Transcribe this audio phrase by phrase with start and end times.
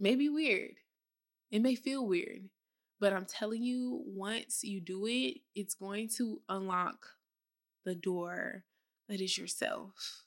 [0.00, 0.76] may be weird.
[1.50, 2.48] It may feel weird,
[3.00, 7.06] but I'm telling you, once you do it, it's going to unlock
[7.84, 8.64] the door
[9.10, 10.24] that is yourself.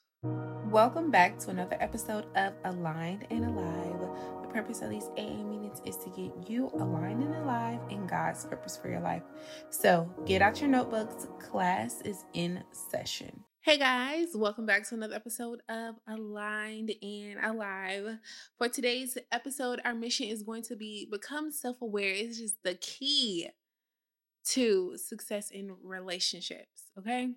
[0.70, 3.98] Welcome back to another episode of Aligned and Alive.
[4.42, 8.44] The purpose of these AA meetings is to get you aligned and alive in God's
[8.44, 9.24] purpose for your life.
[9.70, 13.42] So get out your notebooks, class is in session.
[13.64, 18.18] Hey guys, welcome back to another episode of Aligned and Alive.
[18.58, 22.12] For today's episode, our mission is going to be become self aware.
[22.12, 23.48] It's just the key
[24.48, 27.30] to success in relationships, okay?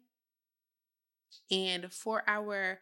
[1.49, 2.81] And for our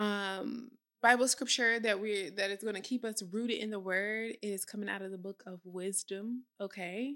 [0.00, 4.32] um Bible scripture that we're that is going to keep us rooted in the word
[4.42, 7.14] is coming out of the book of wisdom, okay?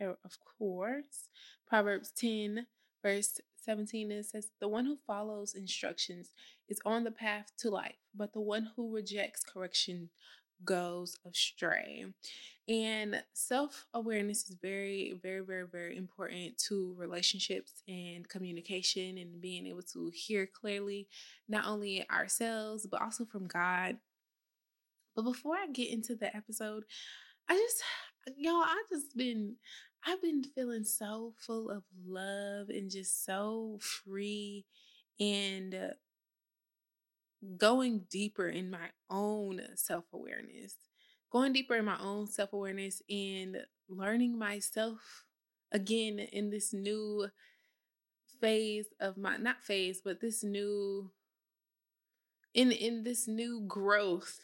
[0.00, 1.28] Of, of course.
[1.66, 2.66] Proverbs 10
[3.02, 6.30] verse 17 it says the one who follows instructions
[6.68, 10.08] is on the path to life but the one who rejects correction
[10.64, 12.06] goes astray.
[12.68, 19.82] And self-awareness is very very very very important to relationships and communication and being able
[19.94, 21.08] to hear clearly
[21.48, 23.98] not only ourselves but also from god.
[25.16, 26.84] But before i get into the episode
[27.48, 27.82] i just
[28.36, 29.56] y'all i just been
[30.06, 34.64] I've been feeling so full of love and just so free
[35.20, 35.92] and
[37.56, 40.74] going deeper in my own self awareness,
[41.30, 45.24] going deeper in my own self awareness and learning myself
[45.72, 47.28] again in this new
[48.40, 51.10] phase of my not phase but this new
[52.54, 54.40] in in this new growth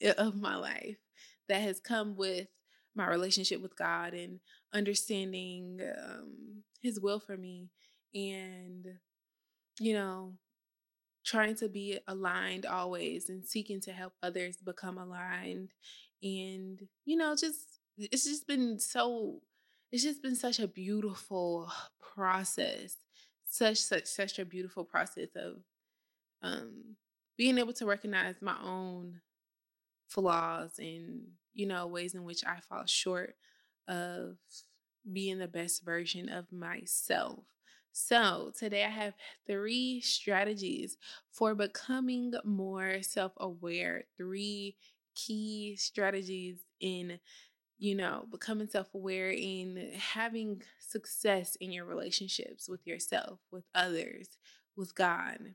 [0.00, 0.98] eh, of my life
[1.48, 2.48] that has come with
[2.94, 4.40] my relationship with God and
[4.72, 7.68] understanding um, His will for me,
[8.14, 8.86] and
[9.80, 10.34] you know,
[11.24, 15.70] trying to be aligned always and seeking to help others become aligned,
[16.22, 19.40] and you know, just it's just been so
[19.90, 21.70] it's just been such a beautiful
[22.14, 22.96] process
[23.48, 25.56] such such such a beautiful process of
[26.42, 26.96] um
[27.36, 29.20] being able to recognize my own
[30.08, 31.22] flaws and
[31.58, 33.36] you know ways in which I fall short
[33.88, 34.36] of
[35.12, 37.40] being the best version of myself.
[37.92, 39.14] So, today I have
[39.46, 40.96] three strategies
[41.32, 44.76] for becoming more self aware, three
[45.14, 47.18] key strategies in
[47.78, 54.38] you know, becoming self aware and having success in your relationships with yourself, with others,
[54.76, 55.54] with God.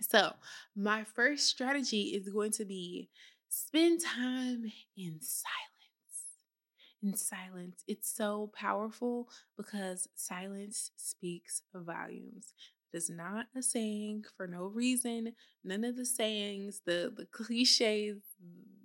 [0.00, 0.32] So,
[0.74, 3.10] my first strategy is going to be
[3.50, 5.58] spend time in silence.
[7.02, 7.82] In silence.
[7.86, 12.54] It's so powerful because silence speaks volumes.
[12.92, 15.34] It is not a saying for no reason.
[15.64, 18.18] None of the sayings, the the cliches,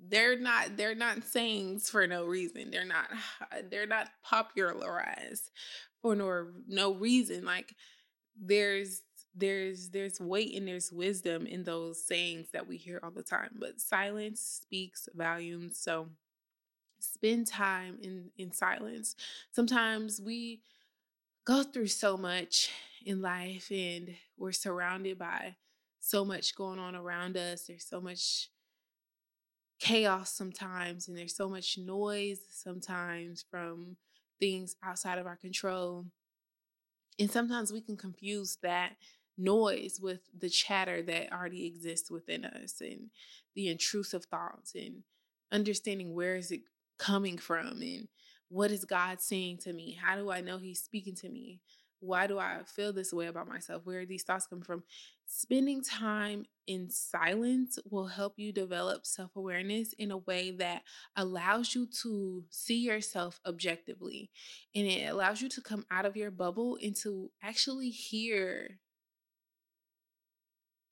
[0.07, 2.71] they're not they're not sayings for no reason.
[2.71, 3.09] They're not
[3.69, 5.51] they're not popularized
[6.01, 7.45] for no no reason.
[7.45, 7.75] Like
[8.39, 9.01] there's
[9.35, 13.50] there's there's weight and there's wisdom in those sayings that we hear all the time
[13.59, 16.07] but silence speaks volumes so
[17.06, 19.16] spend time in in silence.
[19.51, 20.62] Sometimes we
[21.46, 22.72] go through so much
[23.06, 25.56] in life and we're surrounded by
[26.00, 28.50] so much going on around us there's so much
[29.79, 33.97] chaos sometimes and there's so much noise sometimes from
[34.40, 36.06] things outside of our control.
[37.19, 38.94] And sometimes we can confuse that
[39.38, 43.09] noise with the chatter that already exists within us and
[43.56, 45.03] the intrusive thoughts and
[45.51, 46.62] understanding where is it
[46.97, 48.07] coming from and
[48.50, 49.97] what is God saying to me?
[50.01, 51.62] How do I know He's speaking to me?
[52.00, 53.81] Why do I feel this way about myself?
[53.85, 54.84] Where these thoughts come from?
[55.25, 60.84] Spending time in silence will help you develop self awareness in a way that
[61.16, 64.29] allows you to see yourself objectively.
[64.75, 68.79] And it allows you to come out of your bubble and to actually hear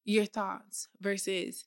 [0.05, 1.65] your thoughts versus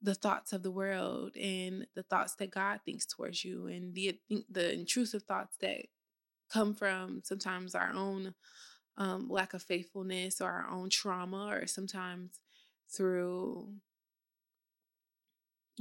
[0.00, 4.18] the thoughts of the world and the thoughts that God thinks towards you and the
[4.50, 5.86] the intrusive thoughts that
[6.52, 8.34] come from sometimes our own
[8.98, 12.40] um, lack of faithfulness or our own trauma or sometimes
[12.94, 13.68] through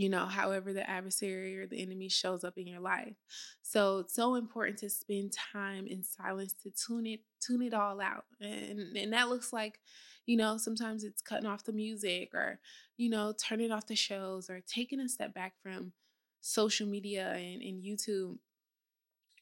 [0.01, 3.13] you know, however the adversary or the enemy shows up in your life.
[3.61, 8.01] So it's so important to spend time in silence to tune it, tune it all
[8.01, 8.25] out.
[8.39, 9.79] And and that looks like,
[10.25, 12.59] you know, sometimes it's cutting off the music or,
[12.97, 15.91] you know, turning off the shows or taking a step back from
[16.39, 18.37] social media and, and YouTube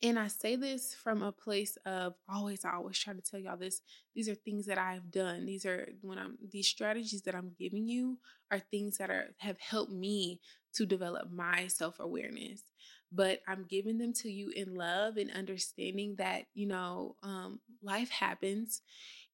[0.02, 3.58] And I say this from a place of always, I always try to tell y'all
[3.58, 3.82] this.
[4.16, 5.46] These are things that I've done.
[5.46, 8.18] These are when I'm these strategies that I'm giving you
[8.50, 10.40] are things that are have helped me
[10.76, 12.64] to develop my self-awareness.
[13.12, 18.10] But I'm giving them to you in love and understanding that, you know, um, life
[18.10, 18.82] happens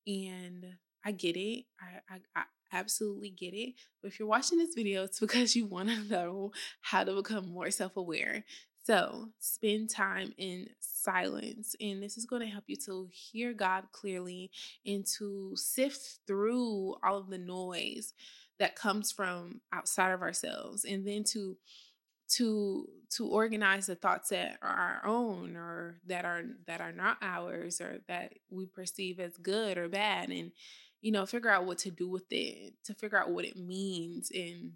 [0.08, 0.66] and
[1.06, 1.66] I get it.
[1.80, 3.76] I, I, I absolutely get it.
[4.02, 6.52] But if you're watching this video, it's because you want to know
[6.82, 8.44] how to become more self aware.
[8.86, 11.76] So spend time in silence.
[11.82, 14.52] And this is going to help you to hear God clearly
[14.86, 18.14] and to sift through all of the noise
[18.60, 21.58] that comes from outside of ourselves and then to
[22.28, 27.18] to to organize the thoughts that are our own or that are that are not
[27.22, 30.52] ours or that we perceive as good or bad and
[31.02, 34.32] you know figure out what to do with it to figure out what it means
[34.34, 34.72] and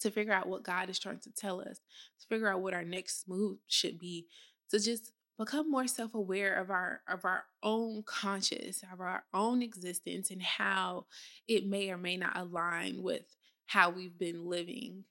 [0.00, 1.80] to figure out what God is trying to tell us
[2.20, 4.26] to figure out what our next move should be
[4.70, 10.30] to just become more self-aware of our of our own conscious of our own existence
[10.30, 11.04] and how
[11.46, 15.04] it may or may not align with how we've been living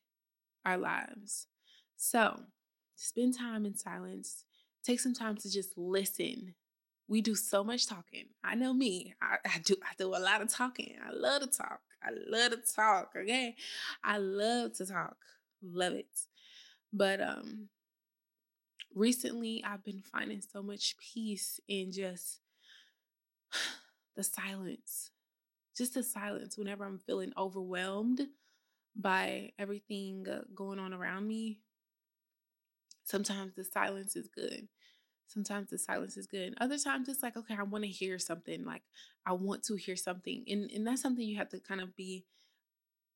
[0.65, 1.47] our lives.
[1.97, 2.41] So,
[2.95, 4.45] spend time in silence.
[4.83, 6.55] Take some time to just listen.
[7.07, 8.25] We do so much talking.
[8.43, 9.13] I know me.
[9.21, 10.95] I, I do I do a lot of talking.
[11.05, 11.81] I love to talk.
[12.03, 13.55] I love to talk, okay?
[14.03, 15.17] I love to talk.
[15.61, 16.07] Love it.
[16.91, 17.69] But um
[18.95, 22.39] recently I've been finding so much peace in just
[24.15, 25.11] the silence.
[25.77, 28.27] Just the silence whenever I'm feeling overwhelmed
[28.95, 31.59] by everything uh, going on around me,
[33.03, 34.67] sometimes the silence is good.
[35.27, 36.55] Sometimes the silence is good.
[36.59, 38.63] Other times it's like, okay, I want to hear something.
[38.63, 38.83] Like
[39.25, 40.43] I want to hear something.
[40.47, 42.25] And and that's something you have to kind of be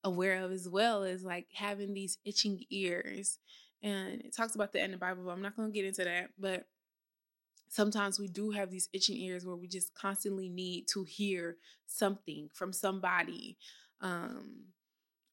[0.04, 3.40] aware of as well is like having these itching ears.
[3.82, 6.04] And it talks about that in the Bible, but I'm not going to get into
[6.04, 6.30] that.
[6.38, 6.66] But
[7.70, 12.50] sometimes we do have these itching ears where we just constantly need to hear something
[12.54, 13.58] from somebody.
[14.02, 14.66] Um,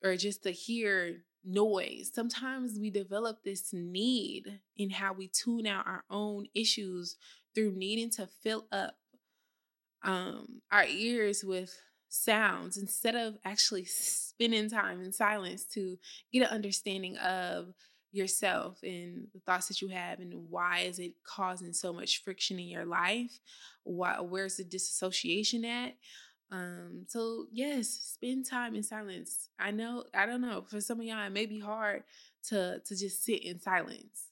[0.03, 2.11] or just to hear noise.
[2.13, 7.17] Sometimes we develop this need in how we tune out our own issues
[7.55, 8.97] through needing to fill up
[10.03, 11.75] um, our ears with
[12.09, 15.99] sounds instead of actually spending time in silence to
[16.33, 17.75] get an understanding of
[18.13, 22.59] yourself and the thoughts that you have and why is it causing so much friction
[22.59, 23.41] in your life
[23.85, 25.95] why where's the disassociation at
[26.53, 29.49] um, so yes, spend time in silence.
[29.59, 32.05] I know, I don't know, for some of y'all, it may be hard
[32.49, 34.29] to to just sit in silence.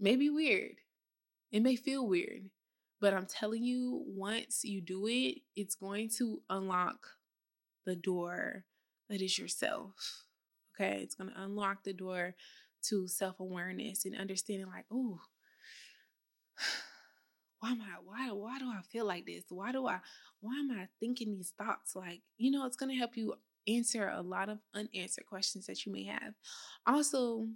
[0.00, 0.76] Maybe weird.
[1.52, 2.50] It may feel weird.
[3.00, 7.06] But I'm telling you, once you do it, it's going to unlock
[7.84, 8.64] the door
[9.08, 10.24] that is yourself.
[10.74, 11.00] Okay.
[11.02, 12.34] It's gonna unlock the door
[12.84, 15.20] to self-awareness and understanding like, oh,
[17.62, 19.44] why am I why why do I feel like this?
[19.48, 20.00] Why do I
[20.40, 21.94] why am I thinking these thoughts?
[21.94, 23.34] Like, you know, it's gonna help you
[23.68, 26.34] answer a lot of unanswered questions that you may have.
[26.88, 27.46] Also,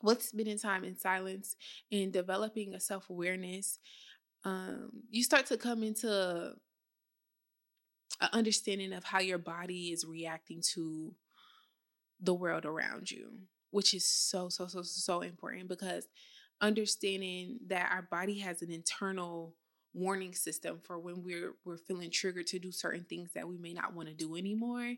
[0.00, 1.56] with spending time in silence
[1.90, 3.80] and developing a self-awareness,
[4.44, 6.52] um, you start to come into
[8.20, 11.12] an understanding of how your body is reacting to
[12.20, 13.40] the world around you,
[13.72, 16.06] which is so, so, so, so important because
[16.60, 19.54] understanding that our body has an internal
[19.94, 23.72] warning system for when we're we're feeling triggered to do certain things that we may
[23.72, 24.94] not want to do anymore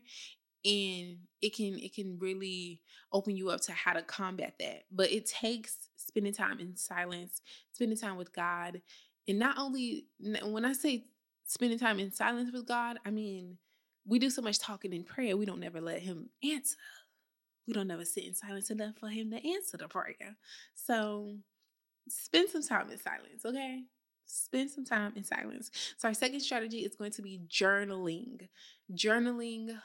[0.63, 2.81] and it can it can really
[3.11, 7.41] open you up to how to combat that but it takes spending time in silence
[7.71, 8.81] spending time with god
[9.27, 10.05] and not only
[10.43, 11.05] when i say
[11.45, 13.57] spending time in silence with god i mean
[14.05, 16.77] we do so much talking in prayer we don't never let him answer.
[17.67, 20.35] We don't never sit in silence enough for him to answer the prayer.
[20.73, 21.37] So
[22.07, 23.83] spend some time in silence, okay?
[24.25, 25.71] Spend some time in silence.
[25.97, 28.47] So, our second strategy is going to be journaling.
[28.93, 29.77] Journaling,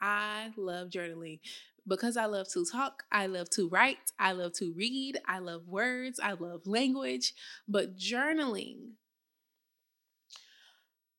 [0.00, 1.40] I love journaling
[1.86, 5.68] because I love to talk, I love to write, I love to read, I love
[5.68, 7.34] words, I love language,
[7.68, 8.92] but journaling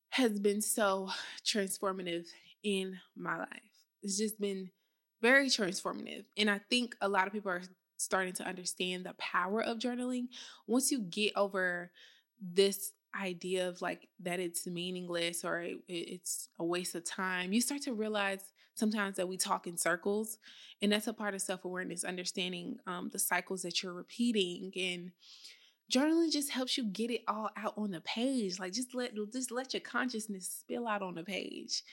[0.09, 1.09] has been so
[1.45, 2.25] transformative
[2.63, 3.47] in my life.
[4.01, 4.71] It's just been
[5.21, 6.25] very transformative.
[6.37, 7.61] And I think a lot of people are
[7.97, 10.27] starting to understand the power of journaling,
[10.67, 11.91] once you get over
[12.41, 17.61] this idea of like that it's meaningless or it, it's a waste of time, you
[17.61, 20.37] start to realize sometimes that we talk in circles.
[20.81, 24.71] And that's a part of self awareness, understanding um, the cycles that you're repeating.
[24.75, 25.11] And
[25.91, 28.59] journaling just helps you get it all out on the page.
[28.59, 31.83] Like just let just let your consciousness spill out on the page.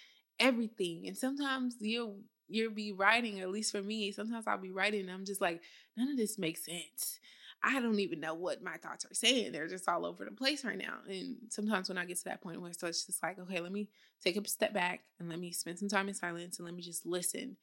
[0.40, 1.06] Everything.
[1.06, 2.18] And sometimes you'll
[2.52, 5.62] you'll be writing, at least for me, sometimes I'll be writing and I'm just like,
[5.96, 7.18] none of this makes sense.
[7.64, 9.52] I don't even know what my thoughts are saying.
[9.52, 10.96] They're just all over the place right now.
[11.08, 13.72] And sometimes when I get to that point where so it's just like, okay, let
[13.72, 13.88] me
[14.22, 16.82] take a step back and let me spend some time in silence and let me
[16.82, 17.56] just listen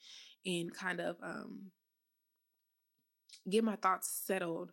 [0.45, 1.71] and kind of um,
[3.49, 4.71] get my thoughts settled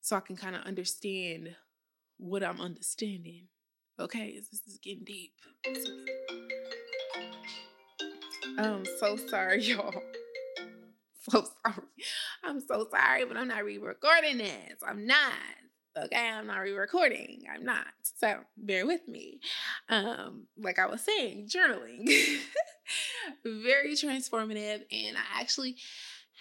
[0.00, 1.54] so I can kind of understand
[2.16, 3.48] what I'm understanding.
[4.00, 5.34] Okay, this is getting deep.
[8.58, 10.02] I'm so sorry, y'all.
[11.30, 11.86] So sorry.
[12.42, 14.76] I'm so sorry, but I'm not re-recording this.
[14.86, 15.32] I'm not.
[15.96, 17.44] Okay, I'm not re-recording.
[17.52, 17.86] I'm not.
[18.02, 19.40] So bear with me.
[19.88, 22.06] Um, like I was saying, journaling.
[23.44, 25.76] very transformative, and I actually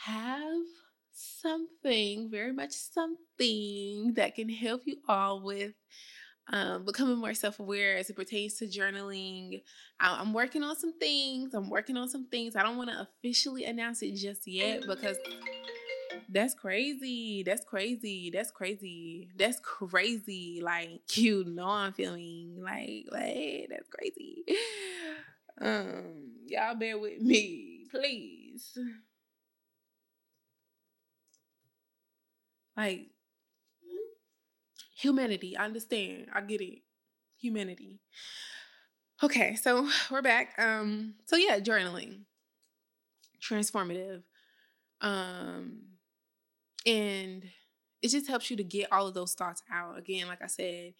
[0.05, 0.63] have
[1.11, 5.73] something, very much something that can help you all with
[6.49, 9.63] um, becoming more self aware as it pertains to journaling.
[9.99, 11.53] I- I'm working on some things.
[11.53, 12.55] I'm working on some things.
[12.55, 15.17] I don't want to officially announce it just yet because
[16.29, 17.43] that's crazy.
[17.43, 18.31] That's crazy.
[18.33, 19.29] That's crazy.
[19.37, 20.61] That's crazy.
[20.63, 24.43] Like you know I'm feeling like like that's crazy.
[25.59, 28.75] Um y'all bear with me, please.
[32.75, 33.07] Like
[35.01, 35.57] humanity.
[35.57, 36.27] I understand.
[36.33, 36.79] I get it.
[37.39, 37.99] Humanity.
[39.23, 40.53] Okay, so we're back.
[40.57, 42.21] Um, so yeah, journaling.
[43.41, 44.23] Transformative.
[45.01, 45.81] Um,
[46.85, 47.43] and
[48.01, 49.97] it just helps you to get all of those thoughts out.
[49.97, 50.93] Again, like I said,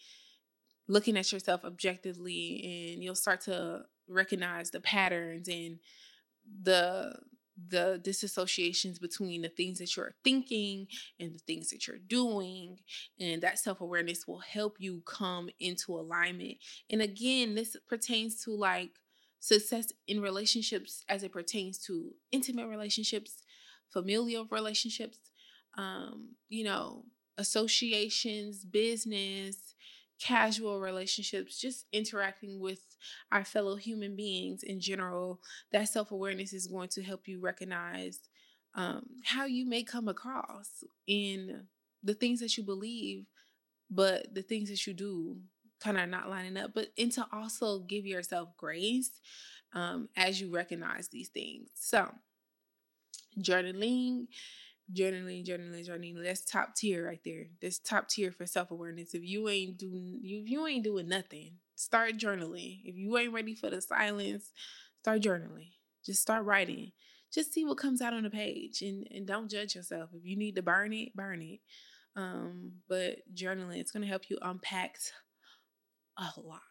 [0.87, 5.79] looking at yourself objectively and you'll start to recognize the patterns and
[6.63, 7.13] the
[7.67, 10.87] the disassociations between the things that you're thinking
[11.19, 12.79] and the things that you're doing.
[13.19, 16.57] And that self awareness will help you come into alignment.
[16.89, 18.91] And again, this pertains to like
[19.39, 23.43] success in relationships as it pertains to intimate relationships,
[23.91, 25.17] familial relationships,
[25.77, 27.05] um, you know,
[27.37, 29.70] associations, business,
[30.21, 32.95] casual relationships, just interacting with
[33.31, 38.19] our fellow human beings in general, that self awareness is going to help you recognize
[38.75, 41.67] um, how you may come across in
[42.03, 43.25] the things that you believe,
[43.89, 45.37] but the things that you do
[45.79, 49.09] kind of not lining up, but and to also give yourself grace
[49.73, 51.69] um, as you recognize these things.
[51.75, 52.09] So,
[53.39, 54.27] journaling
[54.93, 56.23] journaling, journaling, journaling.
[56.23, 57.47] That's top tier right there.
[57.61, 59.13] That's top tier for self awareness.
[59.13, 62.81] If you ain't doing, if you ain't doing nothing, start journaling.
[62.83, 64.51] If you ain't ready for the silence,
[65.01, 65.71] start journaling.
[66.05, 66.91] Just start writing.
[67.33, 70.09] Just see what comes out on the page, and and don't judge yourself.
[70.13, 71.59] If you need to burn it, burn it.
[72.15, 74.97] Um, but journaling, it's gonna help you unpack
[76.17, 76.61] a lot.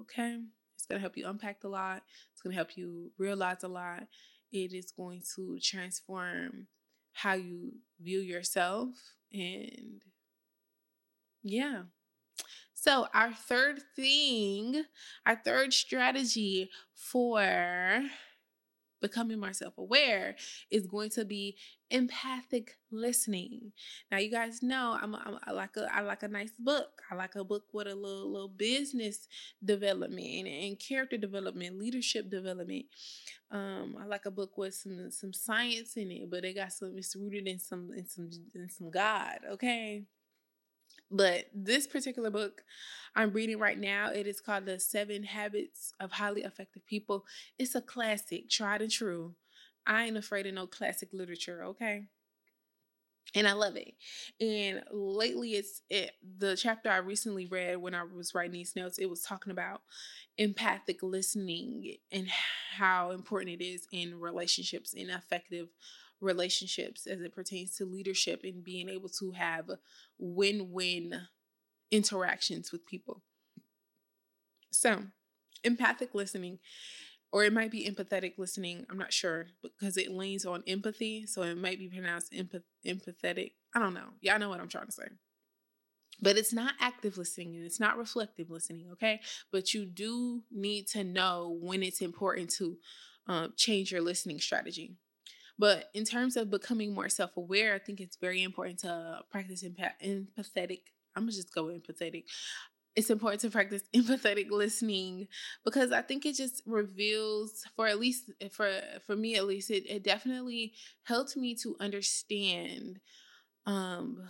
[0.00, 0.40] Okay,
[0.74, 2.02] it's gonna help you unpack a lot.
[2.32, 4.04] It's gonna help you realize a lot.
[4.52, 6.66] It is going to transform
[7.16, 8.90] how you view yourself
[9.32, 10.02] and
[11.42, 11.82] yeah.
[12.74, 14.84] So, our third thing,
[15.26, 18.02] our third strategy for
[19.00, 20.36] becoming more self-aware
[20.70, 21.56] is going to be
[21.90, 23.72] empathic listening.
[24.10, 27.02] Now, you guys know I'm, I'm I like a I like a nice book.
[27.10, 29.28] I like a book with a little little business
[29.64, 32.86] development and character development, leadership development.
[33.50, 36.94] Um, I like a book with some some science in it, but it got some
[36.96, 39.38] it's rooted in some in some in some God.
[39.52, 40.04] Okay.
[41.10, 42.62] But this particular book
[43.16, 47.24] I'm reading right now, it is called The Seven Habits of Highly Effective People.
[47.58, 49.34] It's a classic, tried and true.
[49.86, 52.04] I ain't afraid of no classic literature, okay?
[53.34, 53.94] And I love it.
[54.38, 58.98] And lately, it's it, the chapter I recently read when I was writing these notes.
[58.98, 59.80] It was talking about
[60.36, 62.28] empathic listening and
[62.76, 65.68] how important it is in relationships, in effective
[66.20, 69.70] relationships as it pertains to leadership and being able to have
[70.18, 71.22] win win
[71.90, 73.22] interactions with people.
[74.70, 75.04] So,
[75.64, 76.58] empathic listening,
[77.32, 81.26] or it might be empathetic listening, I'm not sure because it leans on empathy.
[81.26, 83.52] So, it might be pronounced empath- empathetic.
[83.74, 84.08] I don't know.
[84.20, 85.08] Y'all know what I'm trying to say.
[86.20, 89.20] But it's not active listening and it's not reflective listening, okay?
[89.52, 92.78] But you do need to know when it's important to
[93.26, 94.96] um, change your listening strategy.
[95.58, 99.62] But in terms of becoming more self aware, I think it's very important to practice
[99.62, 100.80] empath- empathetic.
[101.14, 102.24] I'm gonna just go empathetic.
[102.94, 105.28] It's important to practice empathetic listening
[105.64, 108.70] because I think it just reveals, for at least for
[109.06, 113.00] for me at least, it, it definitely helped me to understand
[113.66, 114.22] um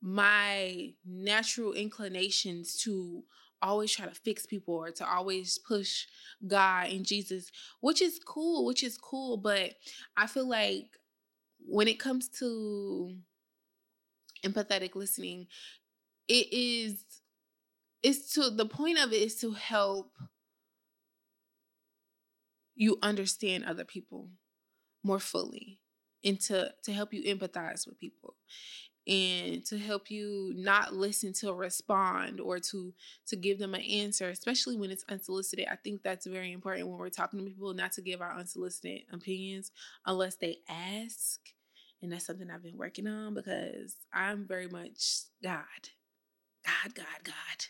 [0.00, 3.24] my natural inclinations to
[3.64, 6.06] always try to fix people or to always push
[6.46, 9.36] God and Jesus, which is cool, which is cool.
[9.36, 9.74] But
[10.16, 10.86] I feel like
[11.66, 13.16] when it comes to
[14.44, 15.46] empathetic listening,
[16.28, 17.04] it is
[18.02, 20.12] it's to the point of it is to help
[22.74, 24.28] you understand other people
[25.02, 25.80] more fully
[26.24, 28.36] and to to help you empathize with people
[29.06, 32.94] and to help you not listen to respond or to
[33.26, 35.66] to give them an answer especially when it's unsolicited.
[35.70, 39.02] I think that's very important when we're talking to people not to give our unsolicited
[39.12, 39.72] opinions
[40.06, 41.40] unless they ask
[42.02, 45.62] and that's something i've been working on because i'm very much god.
[46.64, 47.66] God god god.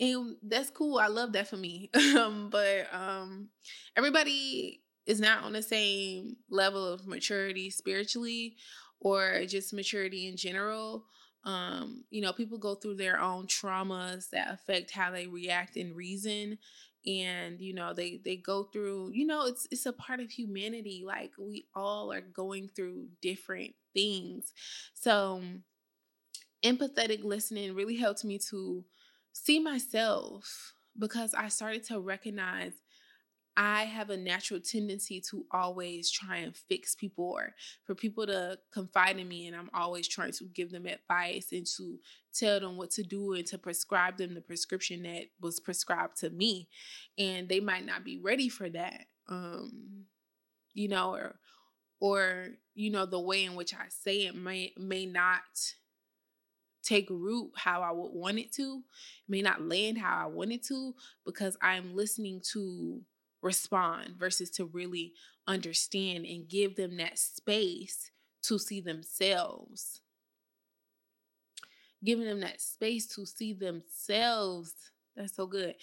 [0.00, 1.90] And that's cool i love that for me.
[2.16, 3.48] Um, but um
[3.96, 8.56] everybody is not on the same level of maturity spiritually
[9.02, 11.04] or just maturity in general.
[11.44, 15.94] Um, you know, people go through their own traumas that affect how they react and
[15.94, 16.58] reason.
[17.04, 21.02] And, you know, they they go through, you know, it's it's a part of humanity.
[21.04, 24.52] Like we all are going through different things.
[24.94, 25.42] So
[26.64, 28.84] empathetic listening really helped me to
[29.32, 32.72] see myself because I started to recognize
[33.56, 37.54] I have a natural tendency to always try and fix people or
[37.84, 41.66] for people to confide in me and I'm always trying to give them advice and
[41.76, 41.98] to
[42.32, 46.30] tell them what to do and to prescribe them the prescription that was prescribed to
[46.30, 46.68] me
[47.18, 50.04] and they might not be ready for that um
[50.72, 51.36] you know or
[52.00, 55.42] or you know the way in which I say it may may not
[56.82, 58.82] take root how I would want it to,
[59.28, 60.94] may not land how I want it to
[61.24, 63.00] because I'm listening to
[63.42, 65.12] respond versus to really
[65.46, 68.10] understand and give them that space
[68.42, 70.00] to see themselves.
[72.04, 74.74] Giving them that space to see themselves.
[75.16, 75.74] That's so good.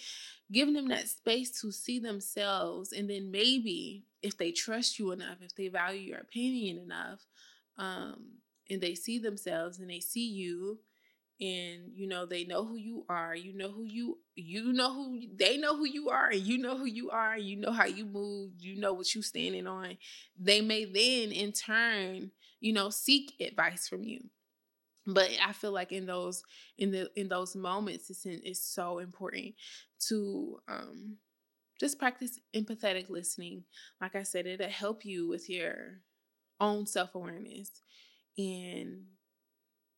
[0.50, 2.92] Giving them that space to see themselves.
[2.92, 7.20] And then maybe if they trust you enough, if they value your opinion enough,
[7.78, 8.24] um,
[8.68, 10.78] and they see themselves and they see you
[11.40, 15.20] and you know they know who you are you know who you you know who
[15.36, 18.04] they know who you are and you know who you are you know how you
[18.04, 19.96] move you know what you standing on
[20.38, 22.30] they may then in turn
[22.60, 24.20] you know seek advice from you.
[25.06, 26.42] But i feel like in those
[26.78, 29.54] in the in those moments it's in, it's so important
[30.08, 31.16] to um
[31.80, 33.64] just practice empathetic listening.
[34.00, 36.00] Like i said it'll help you with your
[36.60, 37.70] own self-awareness
[38.36, 39.04] and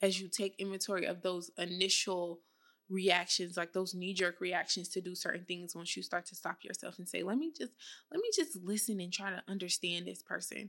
[0.03, 2.41] as you take inventory of those initial
[2.89, 6.59] reactions like those knee jerk reactions to do certain things once you start to stop
[6.63, 7.73] yourself and say let me just
[8.11, 10.69] let me just listen and try to understand this person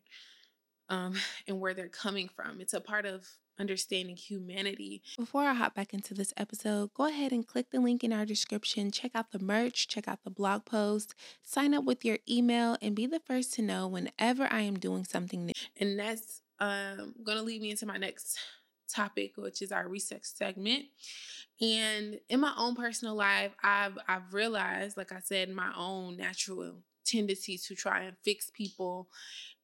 [0.87, 1.13] um
[1.47, 3.27] and where they're coming from it's a part of
[3.59, 5.01] understanding humanity.
[5.17, 8.25] Before I hop back into this episode, go ahead and click the link in our
[8.25, 12.77] description, check out the merch, check out the blog post, sign up with your email,
[12.81, 15.53] and be the first to know whenever I am doing something new.
[15.77, 18.39] And that's um, going to lead me into my next
[18.89, 20.85] topic, which is our research segment.
[21.61, 26.75] And in my own personal life, I've I've realized, like I said, my own natural
[27.05, 29.09] tendency to try and fix people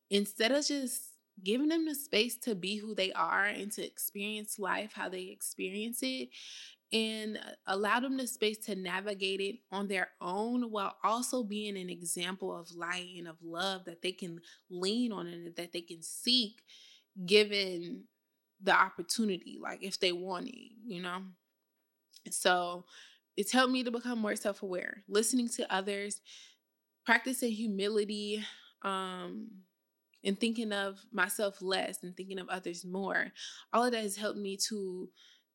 [0.10, 1.04] instead of just
[1.44, 5.24] giving them the space to be who they are and to experience life how they
[5.24, 6.30] experience it
[6.92, 11.90] and allow them the space to navigate it on their own while also being an
[11.90, 16.02] example of light and of love that they can lean on and that they can
[16.02, 16.64] seek
[17.26, 18.04] given
[18.62, 21.22] the opportunity, like if they want it, you know?
[22.32, 22.86] So
[23.38, 26.22] it's helped me to become more self aware, listening to others,
[27.06, 28.44] practicing humility,
[28.84, 29.48] um,
[30.24, 33.28] and thinking of myself less and thinking of others more.
[33.72, 35.10] All of that has helped me to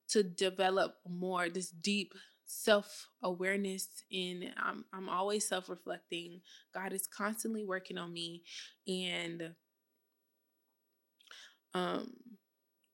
[0.09, 2.13] to develop more this deep
[2.47, 6.41] self awareness and I'm I'm always self reflecting.
[6.75, 8.43] God is constantly working on me
[8.87, 9.55] and
[11.75, 12.13] um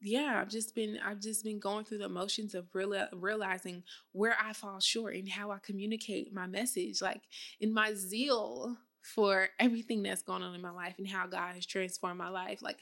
[0.02, 3.82] yeah, I've just been I've just been going through the motions of real, realizing
[4.12, 7.22] where I fall short and how I communicate my message, like
[7.60, 11.66] in my zeal for everything that's going on in my life and how God has
[11.66, 12.62] transformed my life.
[12.62, 12.78] Like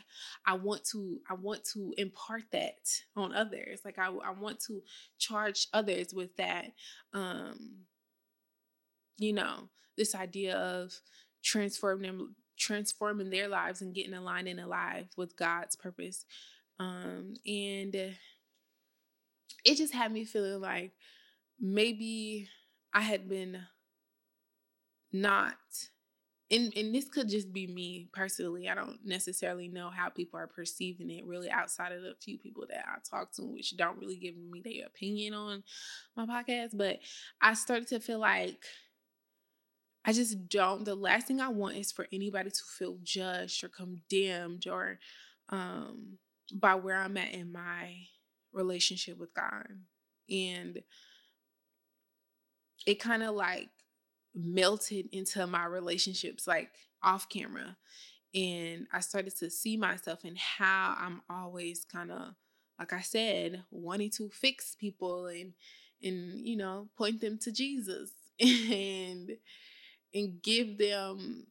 [0.47, 3.81] I want to I want to impart that on others.
[3.85, 4.83] Like I I want to
[5.19, 6.67] charge others with that.
[7.13, 7.87] Um
[9.17, 10.93] you know, this idea of
[11.43, 16.25] transforming them transforming their lives and getting aligned and alive with God's purpose.
[16.79, 20.93] Um, and it just had me feeling like
[21.61, 22.49] maybe
[22.93, 23.61] I had been
[25.13, 25.57] not
[26.51, 28.69] and and this could just be me personally.
[28.69, 32.65] I don't necessarily know how people are perceiving it really outside of the few people
[32.71, 35.63] that I talk to, which don't really give me their opinion on
[36.17, 36.71] my podcast.
[36.73, 37.01] But
[37.41, 38.65] I started to feel like
[40.05, 43.69] I just don't the last thing I want is for anybody to feel judged or
[43.69, 44.99] condemned or
[45.51, 46.19] um
[46.53, 47.95] by where I'm at in my
[48.53, 49.67] relationship with God.
[50.31, 50.83] And
[52.87, 53.69] it kind of like
[54.35, 56.71] melted into my relationships, like
[57.03, 57.77] off camera.
[58.35, 62.35] And I started to see myself and how I'm always kind of,
[62.79, 65.53] like I said, wanting to fix people and
[66.01, 69.31] and you know point them to Jesus and
[70.15, 71.47] and give them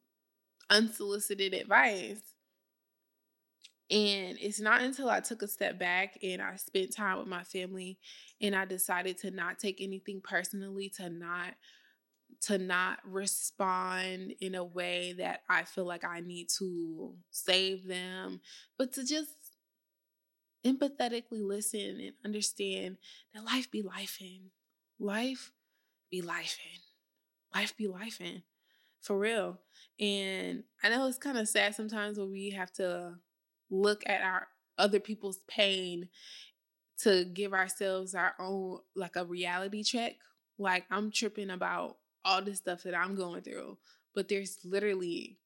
[0.69, 2.21] unsolicited advice.
[3.89, 7.43] And it's not until I took a step back and I spent time with my
[7.43, 7.97] family
[8.41, 11.53] and I decided to not take anything personally, to not
[12.41, 18.41] to not respond in a way that I feel like I need to save them,
[18.77, 19.31] but to just
[20.65, 22.97] empathetically listen and understand
[23.33, 24.51] that life be life in.
[24.99, 25.51] Life
[26.11, 27.59] be life in.
[27.59, 28.43] Life be life in.
[29.01, 29.59] For real.
[29.99, 33.15] And I know it's kind of sad sometimes when we have to
[33.69, 36.09] look at our other people's pain
[36.99, 40.15] to give ourselves our own like a reality check.
[40.57, 43.77] Like I'm tripping about all the stuff that I'm going through,
[44.15, 45.37] but there's literally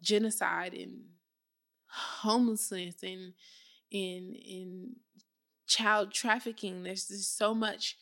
[0.00, 1.02] genocide and
[1.86, 3.32] homelessness and
[3.90, 4.96] in in
[5.66, 6.82] child trafficking.
[6.82, 7.96] There's just so much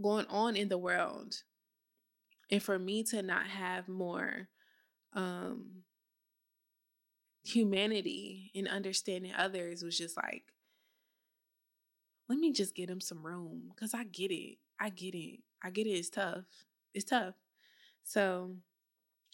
[0.00, 1.42] going on in the world.
[2.50, 4.48] And for me to not have more
[5.14, 5.84] um
[7.44, 10.44] humanity and understanding others was just like
[12.28, 14.56] let me just get him some room because I get it.
[14.80, 15.40] I get it.
[15.62, 15.90] I get it.
[15.90, 16.44] It's tough.
[16.94, 17.34] It's tough.
[18.02, 18.56] So,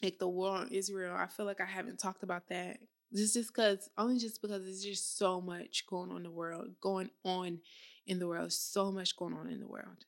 [0.03, 2.81] like the war on Israel, I feel like I haven't talked about that
[3.13, 6.69] this just because only just because there's just so much going on in the world,
[6.81, 7.61] going on
[8.07, 10.05] in the world, so much going on in the world.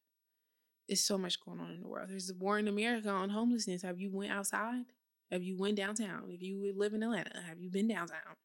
[0.89, 2.11] It's so much going on in the world.
[2.11, 3.83] There's a war in America on homelessness.
[3.83, 4.85] Have you went outside?
[5.33, 6.25] Have you went downtown?
[6.29, 8.37] If you live in Atlanta, have you been downtown?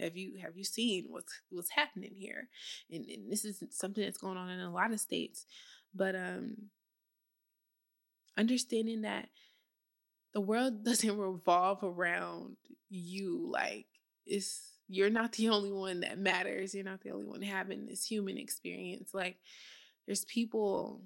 [0.00, 2.48] Have you have you seen what's what's happening here?
[2.90, 5.46] And, and this is something that's going on in a lot of states.
[5.94, 6.56] But um
[8.36, 9.28] understanding that
[10.34, 12.56] the world doesn't revolve around
[12.90, 13.48] you.
[13.50, 13.86] Like
[14.26, 16.74] it's you're not the only one that matters.
[16.74, 19.10] You're not the only one having this human experience.
[19.14, 19.36] Like
[20.06, 21.02] there's people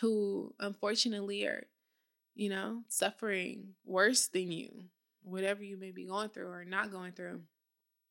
[0.00, 1.66] who unfortunately are,
[2.38, 4.84] you know, suffering worse than you,
[5.24, 7.40] whatever you may be going through or not going through.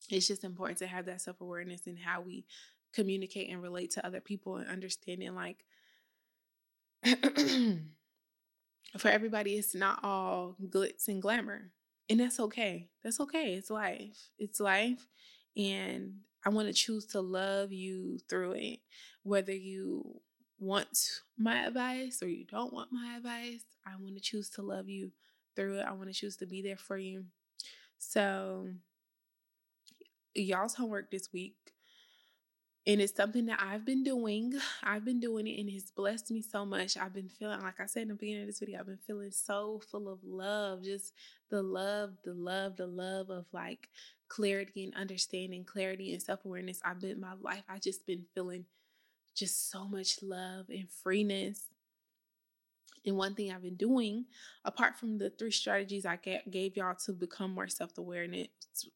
[0.09, 2.45] It's just important to have that self awareness in how we
[2.93, 5.63] communicate and relate to other people and understanding like
[8.97, 11.71] for everybody, it's not all glitz and glamour.
[12.09, 12.89] And that's okay.
[13.05, 13.53] That's okay.
[13.53, 14.29] It's life.
[14.37, 15.07] It's life.
[15.55, 18.79] And I want to choose to love you through it.
[19.23, 20.19] Whether you
[20.59, 24.89] want my advice or you don't want my advice, I want to choose to love
[24.89, 25.11] you
[25.55, 25.85] through it.
[25.87, 27.25] I want to choose to be there for you.
[27.99, 28.67] So,
[30.35, 31.55] y'all's homework this week
[32.87, 34.53] and it's something that I've been doing.
[34.81, 36.95] I've been doing it and it's blessed me so much.
[36.95, 39.31] I've been feeling, like I said in the beginning of this video, I've been feeling
[39.31, 40.83] so full of love.
[40.83, 41.11] Just
[41.49, 43.89] the love, the love, the love of like
[44.29, 46.79] clarity and understanding, clarity and self awareness.
[46.85, 48.63] I've been, my life, I just been feeling
[49.37, 51.67] just so much love and freeness
[53.07, 54.25] and one thing I've been doing,
[54.65, 56.17] apart from the three strategies I
[56.49, 58.47] gave y'all to become more self awareness,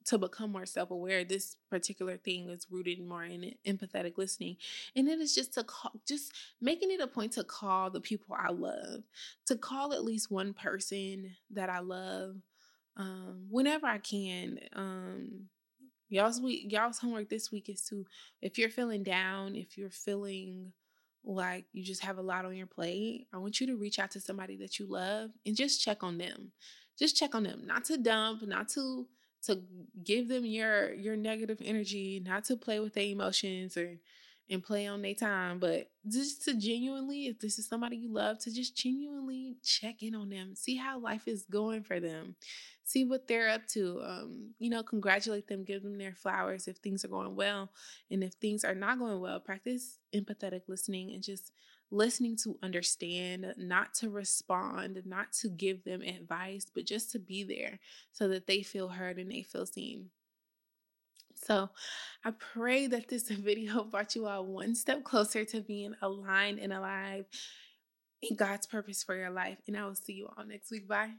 [0.05, 4.57] to become more self aware, this particular thing is rooted more in empathetic listening.
[4.95, 8.35] And it is just to call, just making it a point to call the people
[8.37, 9.03] I love,
[9.47, 12.35] to call at least one person that I love
[12.97, 14.59] um, whenever I can.
[14.73, 15.47] Um,
[16.11, 18.05] y'all's week, y'all's homework this week is to,
[18.41, 20.73] if you're feeling down, if you're feeling
[21.23, 24.11] like you just have a lot on your plate, I want you to reach out
[24.11, 26.51] to somebody that you love and just check on them.
[26.99, 29.07] Just check on them, not to dump, not to
[29.43, 29.59] to
[30.03, 33.97] give them your your negative energy, not to play with their emotions or
[34.51, 38.37] and play on their time, but just to genuinely, if this is somebody you love,
[38.39, 42.35] to just genuinely check in on them, see how life is going for them,
[42.83, 44.01] see what they're up to.
[44.03, 47.71] Um, you know, congratulate them, give them their flowers if things are going well.
[48.11, 51.53] And if things are not going well, practice empathetic listening and just
[51.89, 57.43] listening to understand, not to respond, not to give them advice, but just to be
[57.43, 57.79] there
[58.11, 60.09] so that they feel heard and they feel seen.
[61.45, 61.69] So
[62.23, 66.73] I pray that this video brought you all one step closer to being aligned and
[66.73, 67.25] alive
[68.21, 69.57] in God's purpose for your life.
[69.67, 70.87] And I will see you all next week.
[70.87, 71.11] Bye.